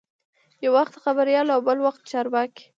[0.63, 2.63] یو وخت خبریال او بل وخت چارواکی.